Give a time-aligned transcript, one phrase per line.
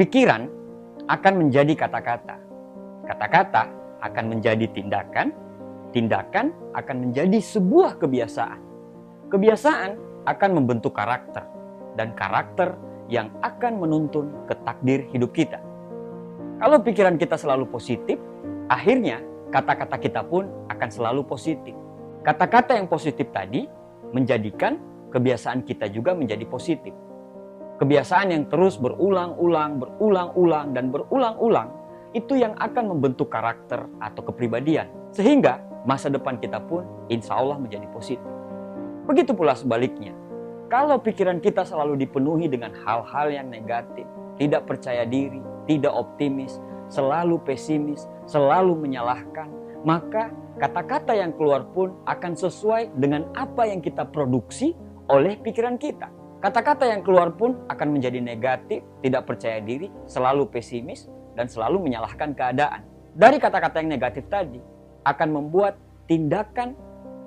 [0.00, 0.48] Pikiran
[1.12, 2.40] akan menjadi kata-kata.
[3.04, 3.68] Kata-kata
[4.00, 5.28] akan menjadi tindakan.
[5.92, 8.60] Tindakan akan menjadi sebuah kebiasaan.
[9.28, 11.44] Kebiasaan akan membentuk karakter.
[12.00, 12.80] Dan karakter
[13.12, 15.60] yang akan menuntun ke takdir hidup kita.
[16.64, 18.16] Kalau pikiran kita selalu positif,
[18.72, 19.20] akhirnya
[19.52, 21.76] kata-kata kita pun akan selalu positif.
[22.24, 23.68] Kata-kata yang positif tadi
[24.16, 24.80] menjadikan
[25.12, 26.96] kebiasaan kita juga menjadi positif.
[27.80, 31.72] Kebiasaan yang terus berulang-ulang, berulang-ulang, dan berulang-ulang
[32.12, 34.92] itu yang akan membentuk karakter atau kepribadian.
[35.16, 38.28] Sehingga masa depan kita pun insya Allah menjadi positif.
[39.08, 40.12] Begitu pula sebaliknya.
[40.68, 44.04] Kalau pikiran kita selalu dipenuhi dengan hal-hal yang negatif,
[44.36, 46.60] tidak percaya diri, tidak optimis,
[46.92, 49.48] selalu pesimis, selalu menyalahkan,
[49.88, 50.28] maka
[50.60, 54.76] kata-kata yang keluar pun akan sesuai dengan apa yang kita produksi
[55.08, 56.12] oleh pikiran kita.
[56.40, 61.04] Kata-kata yang keluar pun akan menjadi negatif, tidak percaya diri, selalu pesimis,
[61.36, 62.80] dan selalu menyalahkan keadaan.
[63.12, 64.56] Dari kata-kata yang negatif tadi
[65.04, 65.76] akan membuat
[66.08, 66.72] tindakan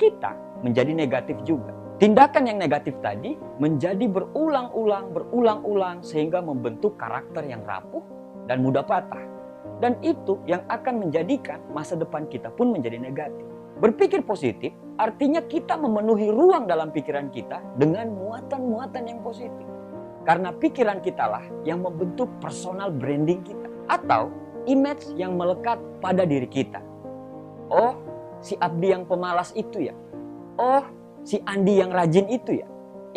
[0.01, 0.33] kita
[0.65, 1.69] menjadi negatif juga.
[2.01, 8.01] Tindakan yang negatif tadi menjadi berulang-ulang, berulang-ulang sehingga membentuk karakter yang rapuh
[8.49, 9.29] dan mudah patah.
[9.77, 13.45] Dan itu yang akan menjadikan masa depan kita pun menjadi negatif.
[13.83, 19.67] Berpikir positif artinya kita memenuhi ruang dalam pikiran kita dengan muatan-muatan yang positif.
[20.23, 23.67] Karena pikiran kita lah yang membentuk personal branding kita.
[23.91, 24.31] Atau
[24.71, 26.79] image yang melekat pada diri kita.
[27.67, 27.99] Oh,
[28.39, 29.95] si Abdi yang pemalas itu ya.
[30.55, 30.87] Oh,
[31.27, 32.67] si Andi yang rajin itu ya.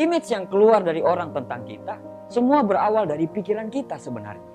[0.02, 1.94] Image yang keluar dari orang tentang kita
[2.26, 4.50] semua berawal dari pikiran kita sebenarnya.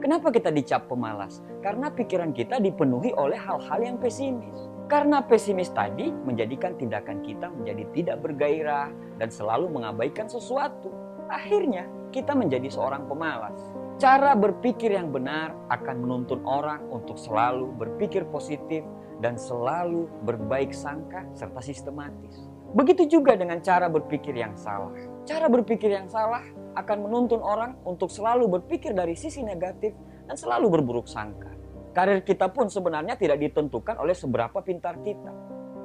[0.00, 1.44] Kenapa kita dicap pemalas?
[1.60, 4.72] Karena pikiran kita dipenuhi oleh hal-hal yang pesimis.
[4.92, 10.92] Karena pesimis tadi menjadikan tindakan kita menjadi tidak bergairah dan selalu mengabaikan sesuatu.
[11.32, 13.56] Akhirnya kita menjadi seorang pemalas.
[13.96, 18.84] Cara berpikir yang benar akan menuntun orang untuk selalu berpikir positif
[19.24, 22.44] dan selalu berbaik sangka serta sistematis.
[22.76, 24.92] Begitu juga dengan cara berpikir yang salah.
[25.24, 26.44] Cara berpikir yang salah
[26.76, 29.96] akan menuntun orang untuk selalu berpikir dari sisi negatif
[30.28, 31.51] dan selalu berburuk sangka.
[31.92, 35.28] Karir kita pun sebenarnya tidak ditentukan oleh seberapa pintar kita.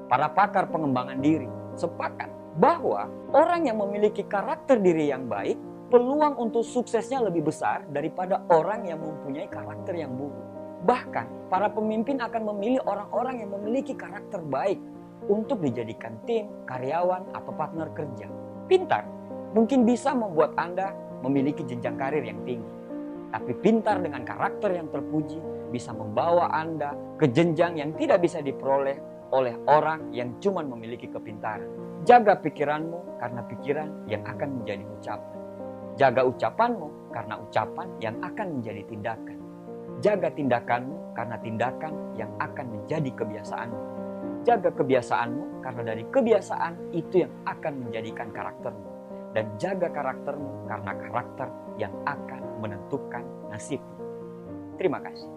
[0.08, 5.60] Para pakar pengembangan diri sepakat bahwa orang yang memiliki karakter diri yang baik,
[5.92, 10.48] peluang untuk suksesnya lebih besar daripada orang yang mempunyai karakter yang buruk.
[10.88, 14.80] Bahkan, para pemimpin akan memilih orang-orang yang memiliki karakter baik
[15.28, 18.32] untuk dijadikan tim, karyawan, atau partner kerja.
[18.72, 19.04] Pintar
[19.52, 22.72] mungkin bisa membuat Anda memiliki jenjang karir yang tinggi.
[23.28, 25.40] Tapi pintar dengan karakter yang terpuji
[25.70, 28.98] bisa membawa Anda ke jenjang yang tidak bisa diperoleh
[29.36, 31.68] oleh orang yang cuma memiliki kepintaran.
[32.08, 35.38] Jaga pikiranmu karena pikiran yang akan menjadi ucapan.
[36.00, 39.38] Jaga ucapanmu karena ucapan yang akan menjadi tindakan.
[40.00, 43.82] Jaga tindakanmu karena tindakan yang akan menjadi kebiasaanmu.
[44.48, 48.97] Jaga kebiasaanmu karena dari kebiasaan itu yang akan menjadikan karaktermu.
[49.36, 53.98] Dan jaga karaktermu karena karakter yang akan menentukan nasibmu.
[54.78, 55.37] Terima kasih.